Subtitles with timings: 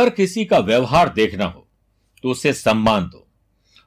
[0.00, 1.66] अगर किसी का व्यवहार देखना हो
[2.24, 3.26] तो उससे सम्मान दो।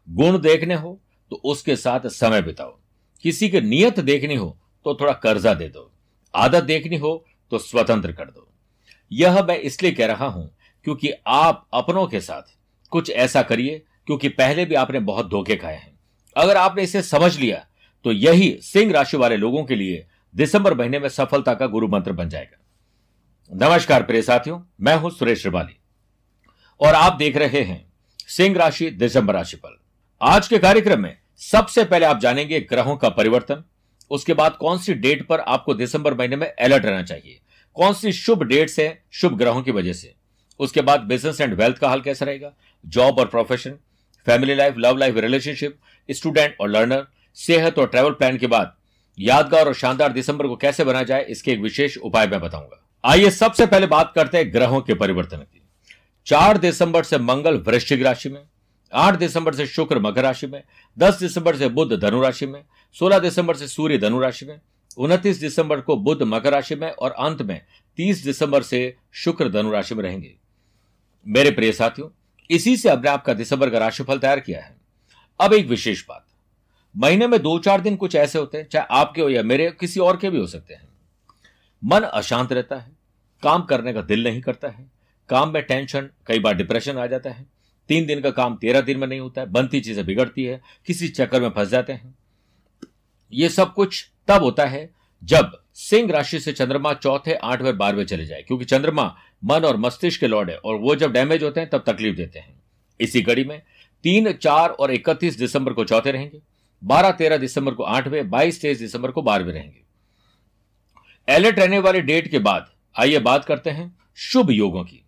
[0.07, 1.00] गुण देखने हो
[1.32, 2.77] तो उसके साथ समय बिताओ।
[3.23, 5.89] किसी की नियत देखनी हो तो थोड़ा कर्जा दे दो।
[6.34, 8.48] आदत देखनी हो तो स्वतंत्र कर दो।
[9.12, 10.49] यह मैं इसलिए कह रहा हूँ,
[10.86, 12.55] क्योंकि आप अपनों के साथ
[12.91, 15.94] कुछ ऐसा करिए, क्योंकि पहले भी आपने बहुत धोखे खाए हैं।
[16.36, 17.66] अगर आपने इसे समझ लिया
[18.05, 20.05] तो यही सिंह राशि वाले लोगों के लिए
[20.36, 25.41] दिसंबर महीने में सफलता का गुरु मंत्र बन जाएगा। नमस्कार प्रिय साथियों, मैं हूँ सुरेश
[25.41, 25.80] श्रिवाली।
[26.84, 27.86] और आप देख रहे हैं
[28.28, 29.78] सिंह राशि, दिसंबर राशि पर।
[30.22, 33.64] आज के कार्यक्रम में सबसे पहले आप जानेंगे ग्रहों का परिवर्तन।
[34.12, 37.40] उसके बाद कौन सी डेट पर आपको दिसंबर महीने में अलर्ट रहना चाहिए?
[37.76, 40.14] कौन सी शुभ डेट्स है शुभ ग्रहों की वजह से?
[40.59, 42.52] उसके बाद बिज़नेस एंड वेल्थ का हाल कैसा रहेगा?
[42.86, 43.78] जॉब और profession
[44.28, 48.75] family life love life relationship student और लर्नर सेहत और ट्रैवल प्लान के बाद
[49.18, 53.30] यादगार और शानदार दिसंबर को कैसे बना जाए, इसके एक विशेष उपाय मैं बताऊँगा। आइए
[53.31, 55.62] सबसे पहले बात करते हैं ग्रहों के परिवर्तन की।
[56.25, 58.41] चार दिसंबर से मंगल वृश्चिक राशि में,
[58.93, 60.63] आठ दिसंबर से शुक्र मकर राशि में,
[60.99, 64.61] दस दिसंबर से बुद्ध धनु राशि में, सोलह दिसंबर से सूर्य धनु राशि में,
[64.97, 67.66] उनतीस दिसंबर को बुद्ध मकर राशि में और अंत में
[67.97, 70.35] तीस दिसंबर से शुक्र धनु राशि में रहेंगे।
[71.27, 72.09] मेरे प्रिय साथियों,
[72.49, 74.77] इसी से हमने आपका दिसंबर का राशिफल तैयार किया है।
[75.41, 76.25] अब एक विशेष बात।
[76.97, 79.99] महीने में दो चार दिन कुछ ऐसे होते हैं, चाहे आपके हो या मेरे, किसी
[79.99, 80.88] और के भी हो सकते हैं।
[81.83, 82.91] मन अशांत रहता है,
[83.44, 84.92] काम करने का दिल नहीं करता है
[85.34, 87.45] काम में टेंशन कई बार डिप्रेशन आ जाता है।
[87.89, 91.08] तीन दिन का काम तेरह दिन में नहीं होता है, बनती चीज़ें बिगड़ती है, किसी
[91.09, 92.16] चक्कर में फंस जाते हैं।
[93.34, 94.90] ये सब कुछ तब होता है
[95.23, 99.06] जब सिंह राशि से चंद्रमा चौथे, आठवें, बारहवें चले जाए, क्योंकि चंद्रमा
[99.44, 102.40] मन और मस्तिष्क के लॉर्ड है और वो जब डैमेज होते हैं, तब तकलीफ़ देते
[102.40, 102.56] हैं।
[103.00, 103.62] इसी कड़ी में
[104.03, 106.42] तीन, चार और इकतीस दिसंबर को चौथे रहेंगे,
[106.81, 109.81] बारह, तेरह दिसंबर को आठवें, बाईस, तेईस दिसंबर को बारहवें रहेंगे।
[111.28, 115.03] अलर्ट रहने वाले डेट के बाद आइए बात करते हैं शुभ योगों की।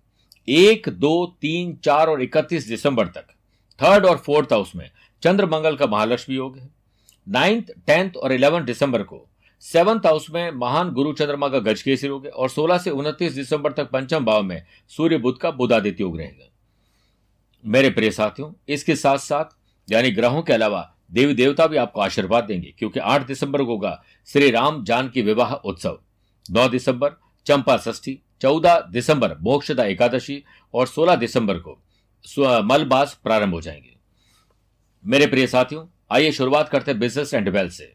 [0.47, 3.28] एक, दो, तीन, चार और इकतीस दिसंबर तक।
[3.79, 4.89] थर्ड और फोर्थ हाउस में
[5.23, 6.69] चंद्र मंगल का महालक्ष्मी योग है।
[7.28, 9.25] नाइन्थ टेंथ और इलेवन दिसंबर को
[9.63, 13.72] सेवंथ हाउस में महान गुरु चंद्रमा का गजकेसरी योग है और 16 से 29 दिसंबर
[13.72, 16.50] तक पंचम भाव में सूर्य बुद्ध का बुधादित्य योग रहेगा।
[17.66, 19.55] मेरे प्रिय साथियों, इसके साथ साथ
[19.88, 24.03] यानी ग्रहों के अलावा देवी देवता भी आपको आशीर्वाद देंगे, क्योंकि 8 दिसंबर को होगा
[24.28, 26.00] श्री राम जान की विवाह उत्सव।
[26.51, 27.11] 9 दिसंबर,
[27.45, 31.78] चंपा षष्ठी 14 दिसंबर, मोक्षदा एकादशी और 16 दिसंबर को
[32.63, 33.94] मलबास प्रारंभ हो जाएँगे।
[35.06, 37.94] मेरे प्रिय साथियों, आइए शुरुआत करते हैं बिज़नेस एंड वेल्थ से।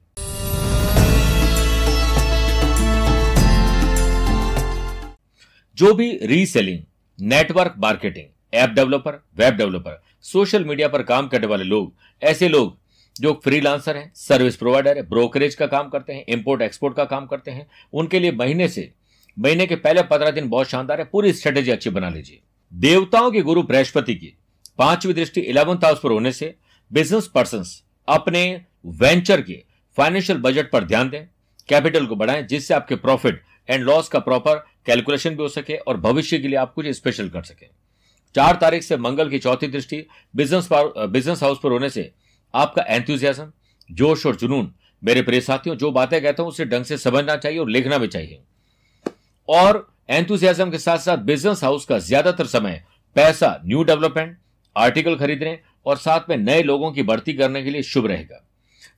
[5.77, 6.83] जो भी reselling
[7.19, 12.79] network marketing app developer web developer social media पर काम करने वाले लोग, ऐसे लोग
[13.17, 17.27] जो फ्रीलांसर हैं सर्विस प्रोवाइडर है ब्रोकरेज का काम करते हैं इंपोर्ट एक्सपोर्ट का काम
[17.27, 18.93] करते हैं, उनके लिए महीने से
[19.37, 22.41] महीने के पहले पंद्रह दिन बहुत शानदार है, पूरी स्ट्रेटेजी अच्छी बना लीजिए।
[22.73, 24.35] देवताओं के गुरु बृहस्पति की,
[24.79, 26.55] पांचवी दृष्टि इलेवंथ हाउस पर होने से
[26.91, 27.65] बिज़नेस पर्सन
[28.09, 28.43] अपने
[28.87, 29.63] वेंचर के
[29.97, 31.25] फाइनेंशियल बजट पर ध्यान दें
[31.69, 35.97] कैपिटल को बढ़ाएँ, जिससे आपके प्रॉफिट एंड लॉस का प्रॉपर कैलकुलेशन भी हो सके और
[35.99, 37.67] भविष्य के लिए आप कुछ स्पेशल कर सके।
[38.35, 40.05] चार तारीख से मंगल की चौथी दृष्टि
[40.35, 42.11] बिज़नेस बिज़नेस हाउस पर होने से
[42.55, 43.51] आपका एंथुजियाज्म
[43.91, 47.59] जोश और जुनून। मेरे प्रिय साथियों, जो बातें कहता हूँ, उसे ढंग से समझना चाहिए
[47.59, 48.41] और लिखना भी चाहिए।
[49.51, 52.83] और एंथुजियाज्म के साथ साथ बिज़नेस हाउस का ज़्यादातर समय
[53.17, 54.37] पैसा न्यू डेवलपमेंट
[54.77, 58.45] आर्टिकल खरीदने और साथ में नए लोगों की भर्ती करने के लिए शुभ रहेगा।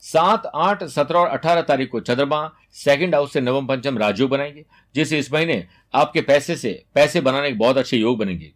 [0.00, 4.64] सात, आठ, सत्रह और अठारह तारीख को चंद्रमा सेकंड हाउस से नवम पंचम राजयोग बनाएँगे,
[4.94, 8.52] जिससे इस महीने आपके पैसे से, पैसे बनाने के बहुत अच्छे योग बनेंगे।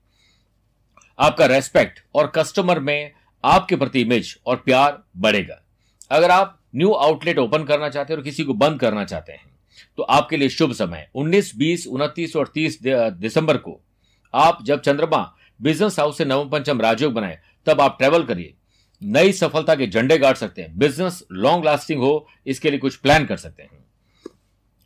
[1.18, 3.12] आपका रेस्पेक्ट और कस्टमर में
[3.44, 5.62] आपके प्रति इमेज और प्यार बढ़ेगा।
[6.10, 9.55] अगर आप न्यू आउटलेट ओपन करना चाहते हैं और किसी को बंद करना चाहते हैं
[9.96, 13.80] तो आपके लिए शुभ समय। 19, 20, 29 और 30 दिसंबर को
[14.34, 18.54] आप जब चंद्रमा बिज़नेस हाउस से नवम पंचम राजयोग बनाए तब आप ट्रेवल करिए।
[19.02, 23.26] नई सफलता के झंडे गाड़ सकते हैं। बिज़नेस लॉन्ग लास्टिंग हो इसके लिए कुछ प्लान
[23.26, 23.84] कर सकते हैं।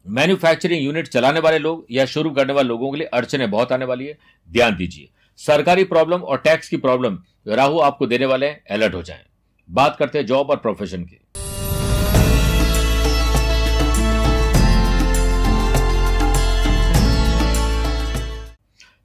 [0.07, 3.85] मैन्युफैक्चरिंग यूनिट चलाने वाले लोग या शुरू करने वाले लोगों के लिए अड़चने बहुत आने
[3.85, 5.09] वाली है। ध्यान दीजिए।
[5.39, 9.25] सरकारी प्रॉब्लम और टैक्स की प्रॉब्लम राहु आपको देने वाले हैं अलर्ट हो जाएँ।
[9.69, 11.21] बात करते हैं जॉब और प्रोफेशन की।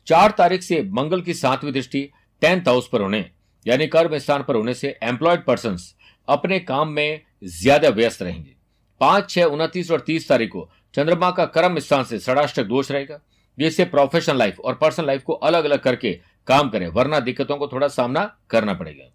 [0.07, 2.09] चार तारीख से मंगल की सातवीं दृष्टि
[2.41, 3.25] टेंथ हाउस पर होने,
[3.65, 5.77] यानी कर्म स्थान पर होने से एम्प्लॉयड पर्सन
[6.27, 8.55] अपने काम में ज़्यादा व्यस्त रहेंगे।
[9.01, 13.19] पाँच, छह, उनतीस और तीस तारीख को चंद्रमा का कर्म स्थान से षडाष्टक दोष रहेगा।
[13.57, 16.11] जिससे प्रोफेशनल लाइफ और पर्सनल लाइफ को अलग अलग करके
[16.47, 19.11] काम करें, वरना दिक्कतों को थोड़ा सामना करना पड़ेगा।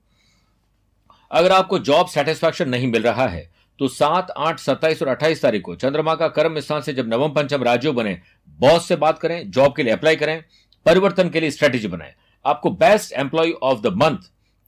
[1.31, 3.48] अगर आपको जॉब सेटिस्फैक्शन नहीं मिल रहा है
[3.78, 7.28] तो सात, आठ, सत्ताईस और अट्ठाईस तारीख को चंद्रमा का कर्म स्थान से जब नवम,
[7.31, 8.19] पंचम राज्यों बने
[8.58, 10.42] बॉस से बात करें जॉब के लिए अप्लाई करें
[10.87, 12.15] परिवर्तन के लिए स्ट्रेटेजी बनाए।
[12.47, 14.19] आपको best employ of the month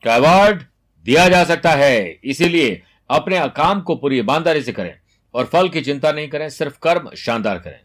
[0.04, 0.62] का अवार्ड
[1.02, 4.98] दिया जा सकता है। इसीलिए अपने काम को पूरी ईमानदारी से करें
[5.34, 7.80] और फल की चिंता नहीं करें, सिर्फ़ कर्म शानदार करें।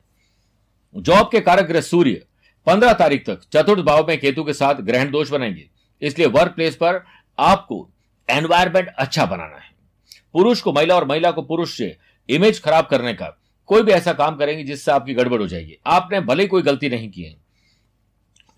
[0.96, 2.26] जॉब के कारक ग्रह सूर्य,
[2.66, 5.70] पंद्रह तारीख तक चतुर्थ भाव में केतु के साथ ग्रहण दोष बनाएँगे।
[6.02, 7.06] इसलिए वर्क प्लेस पर
[7.40, 7.90] आपको
[8.30, 9.72] एनवायरमेंट अच्छा बनाना है।
[10.34, 11.98] पुरुष को महिला और महिला को पुरुष से
[12.30, 16.22] इमेज खराब करने का कोई भी ऐसा काम करेंगे जिससे आपकी गड़बड़ हो जाएगी। आपने
[16.22, 17.47] भले कोई गलती नहीं की है।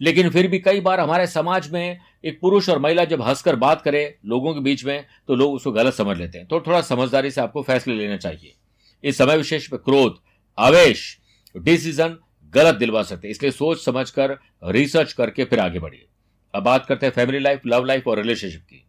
[0.02, 3.82] लेकिन फिर भी कई बार हमारे समाज में एक पुरुष और महिला जब हंसकर बात
[3.82, 7.32] करे लोगों के बीच में तो लोग उसको गलत समझ लेते हैं। तो थोड़ा समझदारी
[7.32, 8.56] से आपको फैसले लेना चाहिए।
[9.04, 10.20] इस समय विशेष में क्रोध,
[10.58, 11.18] आवेश,
[11.56, 12.18] डिसीज़न
[12.54, 16.06] गलत दिलवा सकते हैं। इसलिए सोच समझ कर रिसर्च करके फिर आगे बढ़िए।
[16.54, 18.86] अब बात करते हैं फैमिली लाइफ, लव लाइफ और रिलेशनशिप की।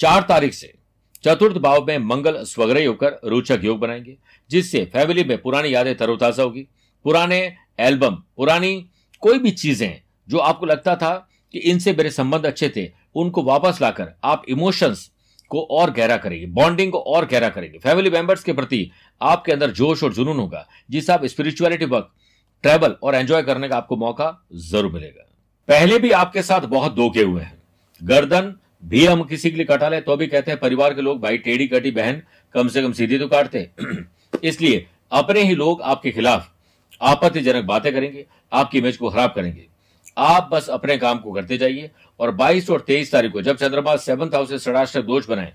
[0.00, 0.73] चार तारीख से
[1.24, 4.16] चतुर्थ भाव में मंगल स्वग्रही होकर रोचक योग बनाएँगे,
[4.50, 6.66] जिससे फैमिली में पुरानी यादें तरोताजा होगी।
[7.04, 7.40] पुराने
[7.80, 8.74] एल्बम पुरानी
[9.22, 11.14] कोई भी चीज़ें जो आपको लगता था
[11.54, 15.10] कि इनसे मेरे संबंध अच्छे थे, उनको वापस लाकर आप इमोशंस
[15.50, 18.90] को और गहरा करेंगे बॉन्डिंग को और गहरा करेंगे। फैमिली मेंबर्स के प्रति
[19.20, 22.10] आपके अंदर जोश और जुनून होगा जिससे आप स्पिरिचुअलिटी वर्क
[22.64, 25.28] ट्रेवल और एंजॉय करने का आपको मौका ज़रूर मिलेगा।
[25.68, 27.62] पहले भी आपके साथ बहुत धोखे हुए हैं।
[28.00, 28.54] गर्दन
[28.84, 31.38] भी हम किसी के लिए कटा ले तो भी कहते हैं परिवार के लोग, भाई,
[31.38, 32.22] टेढ़ी कटी बहन
[32.54, 33.68] कम से कम सीधी तो काटते
[34.44, 36.50] इसलिए अपने ही लोग आपके खिलाफ
[37.00, 39.66] आपत्तिजनक बातें करेंगे, आपकी इमेज को खराब करेंगे।
[40.18, 41.90] आप बस अपने काम को करते जाइए
[42.20, 45.52] और 22 और 23 तारीख को जब चंद्रमा सेवंथ हाउस से षडाष्टक दोष बनाए,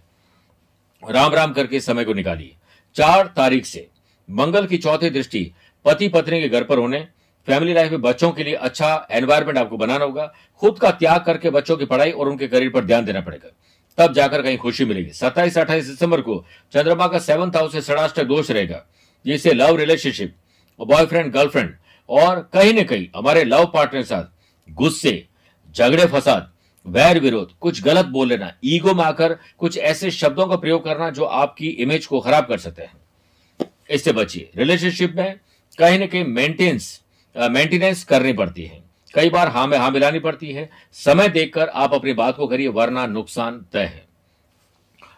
[1.03, 2.55] राम राम करके समय को निकालिए।
[2.95, 3.87] चार तारीख से
[4.29, 5.51] मंगल की चौथी दृष्टि
[5.85, 7.07] पति पत्नी के घर पर होने
[7.47, 11.49] फैमिली लाइफ में बच्चों के लिए अच्छा एनवायरमेंट आपको बनाना होगा। खुद का त्याग करके
[11.49, 13.49] बच्चों की पढ़ाई और उनके करियर पर ध्यान देना पड़ेगा।
[13.97, 18.23] तब जाकर कहीं खुशी मिलेगी। सत्ताईस, अट्ठाईस दिसंबर को चंद्रमा का सेवंथ हाउस से षडाष्टक
[18.23, 18.85] दोष रहेगा।
[19.25, 20.35] जिससे लव रिलेशनशिप
[20.79, 21.75] बॉयफ्रेंड गर्लफ्रेंड
[22.09, 24.23] और कहीं ना कहीं हमारे लव पार्टनर के साथ
[24.69, 25.27] गुस्से,
[25.75, 26.51] झगड़े, फसाद,
[26.85, 31.09] वैर विरोध, कुछ गलत बोल लेना ईगो में आकर कुछ ऐसे शब्दों का प्रयोग करना
[31.09, 35.39] जो आपकी इमेज को खराब कर सकते हैं। इससे बचिए। रिलेशनशिप में
[35.79, 37.01] कहीं ना कहीं मेंटेनेंस
[37.35, 38.83] मेंटेनेंस करनी पड़ती है।
[39.13, 42.67] कई बार हाँ में हाँ मिलानी पड़ती है। समय देखकर आप अपनी बात को करिए
[42.69, 44.07] वरना नुकसान तय है।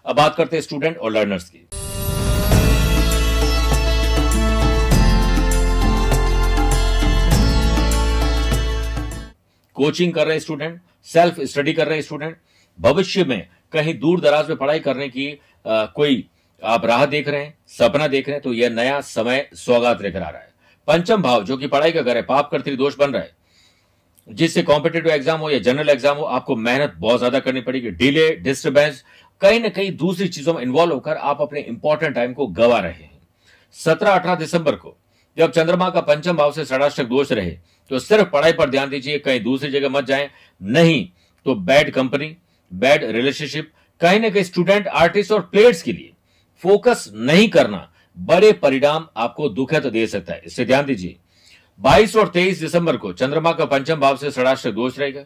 [0.05, 1.67] अब बात करते हैं स्टूडेंट और लर्नर्स की।
[9.75, 12.37] कोचिंग कर रहे स्टूडेंट सेल्फ स्टडी कर रहे स्टूडेंट
[12.79, 15.31] भविष्य में कहीं दूर दराज में पढ़ाई करने की
[15.67, 16.27] आ, कोई
[16.61, 20.21] आप राह देख रहे हैं सपना देख रहे हैं तो यह नया समय सौगात लेकर
[20.21, 20.50] आ रहा है।
[20.87, 23.39] पंचम भाव, जो कि पढ़ाई का घर है, पाप कर्तरी दोष बन रहा है।
[24.27, 28.29] जिससे कॉम्पिटेटिव एग्ज़ाम हो या जनरल एग्ज़ाम हो, आपको मेहनत बहुत ज़्यादा करनी पड़ेगी। डिले
[28.37, 29.03] डिस्टर्बेंस
[29.41, 32.91] कहीं ना कहीं दूसरी चीज़ों में इन्वॉल्व होकर आप अपने इंपॉर्टेंट टाइम को गवा रहे
[32.93, 33.19] हैं।
[33.75, 34.95] सत्रह अठारह दिसंबर को,
[35.37, 37.57] जब चंद्रमा का पंचम भाव से षडाष्टक दोष रहे
[37.91, 40.29] तो सिर्फ़ पढ़ाई पर ध्यान दीजिए, कहीं दूसरी जगह मत जाए।
[40.61, 41.07] नहीं
[41.45, 42.35] तो बैड कंपनी
[42.71, 46.11] बैड रिलेशनशिप कहीं ना कहीं स्टूडेंट आर्टिस्ट और प्लेयर्स के लिए
[46.63, 47.87] फोकस नहीं करना।
[48.17, 51.15] बड़े परिणाम आपको दुखद दे सकता है। इससे ध्यान दीजिए।
[51.79, 55.23] 22 और 23 दिसंबर को चंद्रमा का पंचम भाव से षडाष्टक दोष रहेगा,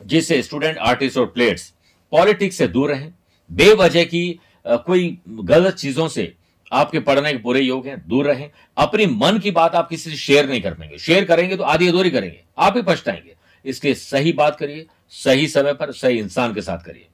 [0.00, 1.72] जिससे स्टूडेंट, आर्टिस्ट और प्लेयर्स
[2.12, 3.12] पॉलिटिक्स से दूर रहें।
[3.50, 6.32] बेवजह की कोई गलत चीज़ों से
[6.72, 10.16] आपके पढ़ने के पूरे योग हैं, दूर रहें। अपनी मन की बात आप किसी से
[10.16, 13.34] शेयर नहीं कर पाएँगे। शेयर करेंगे तो आधी अधूरी करेंगे। आप ही पछताएँगे।
[13.64, 17.06] इसलिए सही बात करिए, सही समय पर, सही इंसान के साथ करिए।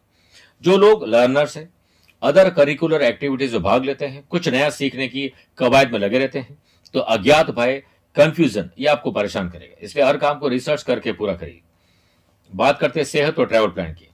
[0.63, 1.69] जो लोग लर्नर्स हैं
[2.23, 6.39] अदर करिकुलर एक्टिविटीज़ में भाग लेते हैं, कुछ नया सीखने की कवायद में लगे रहते
[6.39, 6.57] हैं
[6.95, 7.83] तो अज्ञात भय
[8.17, 11.61] कंफ्यूजन ये आपको परेशान करेगा। इसलिए हर काम को रिसर्च करके पूरा करिए।
[12.51, 14.09] बात करते हैं सेहत और ट्रैवल प्लान की।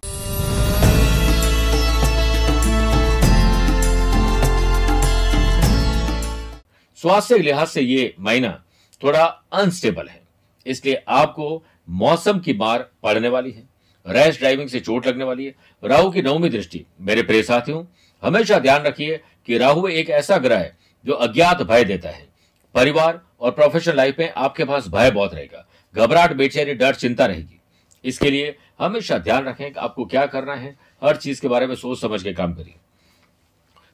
[6.99, 8.63] स्वास्थ्य के लिहाज से ये महीना
[9.03, 10.23] थोड़ा अनस्टेबल है।
[10.67, 13.72] इसलिए आपको मौसम की मार पड़ने वाली है।
[14.07, 15.55] रैश ड्राइविंग से चोट लगने वाली है।
[15.85, 17.85] राहु की नवमी दृष्टि। मेरे प्रिय साथियों,
[18.23, 22.27] हमेशा ध्यान रखिए कि राहु एक ऐसा ग्रह है जो अज्ञात भय देता है।
[22.75, 27.61] परिवार और प्रोफेशनल लाइफ में आपके पास भय बहुत रहेगा। घबराहट, बेचैनी, डर, चिंता रहेगी।
[28.05, 31.75] इसके लिए हमेशा ध्यान रखें कि आपको क्या करना है। हर चीज़ के बारे में
[31.75, 32.75] सोच समझ के काम करिए।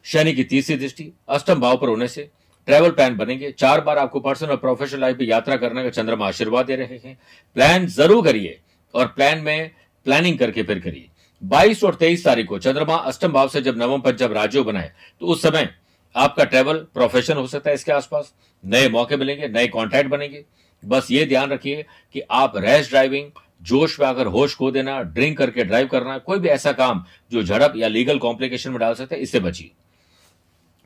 [0.04, 2.28] शनि की तीसरी दृष्टि, अष्टम भाव पर होने से
[2.68, 6.28] ट्रैवल प्लान बनेंगे। चार बार आपको पर्सनल और प्रोफेशनल लाइफ में यात्रा करने का चंद्रमा
[6.28, 7.18] आशीर्वाद दे रहे हैं।
[7.56, 8.58] प्लान ज़रूर करिए
[8.94, 9.70] और प्लान में
[10.08, 11.08] प्लानिंग करके फिर करिए।
[11.42, 14.92] 22 और 23 तारीख को, चंद्रमा अष्टम भाव से जब नवम पर जब राज्यों बनाए
[15.20, 15.68] तो उस समय
[16.14, 18.32] आपका ट्रेवल प्रोफेशन हो सकता है इसके आसपास।
[18.64, 20.44] नए मौके मिलेंगे, नए कॉन्टैक्ट बनेंगे।
[20.82, 21.84] बस ये ध्यान रखिए
[22.14, 23.30] कि आप रैश ड्राइविंग
[23.62, 27.42] जोश में आकर होश खो देना ड्रिंक करके ड्राइव करना, कोई भी ऐसा काम जो
[27.42, 29.70] झड़प या लीगल कॉम्प्लिकेशन में डाल सकते हैं, इससे बचिए।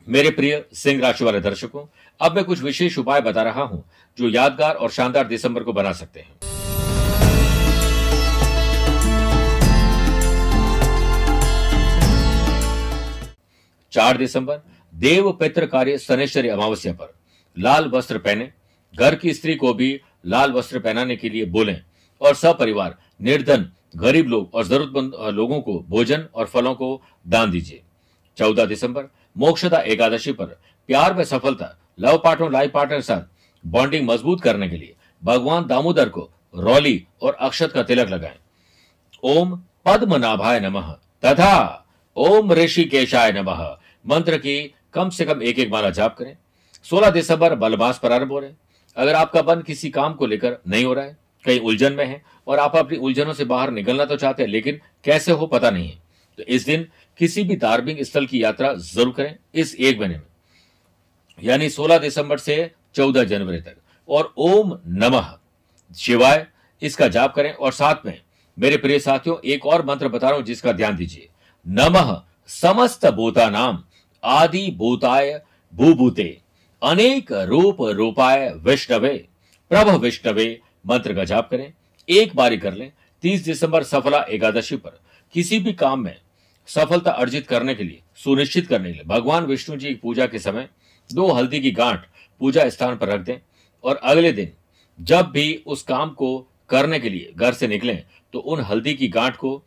[0.07, 1.85] मेरे प्रिय सिंह राशि वाले दर्शकों,
[2.19, 3.83] अब मैं कुछ विशेष उपाय बता रहा हूँ
[4.17, 6.52] जो यादगार और शानदार दिसंबर को बना सकते हैं।
[13.93, 14.59] चार दिसंबर,
[14.95, 17.13] देव पित्र कार्य शनेश्वरी अमावस्या पर।
[17.59, 18.51] लाल वस्त्र पहने,
[18.99, 21.81] घर की स्त्री को भी लाल वस्त्र पहनाने के लिए बोलें
[22.21, 27.81] और सपरिवार, निर्धन, गरीब लोग और जरूरतमंद लोगों को भोजन और फलों को दान दीजिए।
[28.37, 29.03] चौदह दिसंबर,
[29.37, 30.45] मोक्षदा एकादशी पर
[30.87, 33.21] प्यार में सफलता, लव पार्टनर, लाइफ पार्टनर के साथ
[33.65, 38.37] बॉन्डिंग मज़बूत करने के लिए भगवान दामोदर को रौली और अक्षत का तिलक लगाएँ।
[39.23, 40.91] ओम पद्मनाभाय नमः।
[41.25, 41.79] तथा
[42.17, 46.37] ओम ऋषिकेशाय नमः। मंत्र की कम से कम एक एक माला जाप करें।
[46.83, 48.51] 16 दिसंबर बलमास प्रारंभ हो रहे
[48.97, 52.21] अगर आपका मन किसी काम को लेकर नहीं हो रहा है, कहीं उलझन में है,
[52.47, 55.89] और आप अपनी उलझनों से बाहर निकलना तो चाहते हैं, लेकिन कैसे हो पता नहीं
[55.89, 55.99] है।
[56.37, 56.87] तो इस दिन
[57.19, 60.23] किसी भी धार्मिक स्थल की यात्रा ज़रूर करें, इस एक महीने में।
[61.39, 63.75] यानी 16 दिसंबर से 14 जनवरी तक।
[64.09, 65.33] और ओम नमः
[65.97, 66.47] शिवाय,
[66.81, 68.21] इसका जाप करें। और साथ में
[68.57, 71.29] मेरे प्रिय साथियों, एक और मंत्र बता रहा हूँ, जिसका ध्यान दीजिए।
[71.67, 73.83] नमः समस्त भूता नाम
[74.23, 75.41] आदि भूताय
[75.73, 76.41] भूभूते,
[76.81, 79.13] अनेक रूप रूपाय विष्णवे,
[79.71, 81.73] प्रभ विष्णवे, मंत्र का जाप करें,
[82.09, 82.91] एक बारी कर लें,
[83.23, 84.99] तीस दिसंबर सफला एकादशी पर
[85.35, 86.15] किसी भी काम में
[86.67, 90.39] सफलता अर्जित करने के लिए, सुनिश्चित करने के लिए, भगवान विष्णु जी की पूजा के
[90.39, 90.69] समय
[91.09, 92.05] दो हल्दी की गांठ
[92.41, 93.37] पूजा स्थान पर रख दें
[93.83, 94.51] और अगले दिन
[94.99, 96.37] जब भी उस काम को
[96.69, 98.03] करने के लिए घर से निकलें
[98.33, 99.57] तो उन हल्दी की गांठ को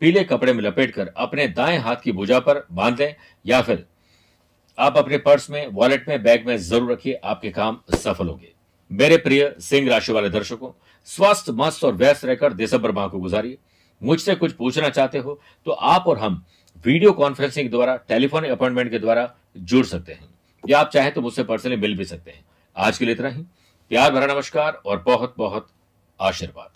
[0.00, 3.14] पीले कपड़े में लपेटकर अपने दाएँ हाथ की भुजा पर बाँध दें
[3.46, 3.84] या फिर
[4.78, 8.52] आप अपने पर्स में वॉलेट में बैग में ज़रूर रखिए, आपके काम सफल होंगे।
[8.90, 10.70] मेरे प्रिय सिंह राशि वाले दर्शकों,
[11.08, 13.58] स्वस्थ, मस्त और व्यस्त रहकर दिसंबर माह को गुजारिए।
[14.02, 16.44] मुझसे कुछ पूछना चाहते हो तो आप और हम
[16.84, 20.28] वीडियो कॉन्फ्रेंसिंग द्वारा, टेलीफोन अपॉइंटमेंट के द्वारा जुड़ सकते हैं।
[20.64, 22.44] या आप चाहे तो मुझसे पर्सनली मिल भी सकते हैं।
[22.76, 23.42] आज के लिए इतना ही।
[23.90, 25.68] प्यार भरा नमस्कार और बहुत बहुत
[26.20, 26.70] आशीर्वाद।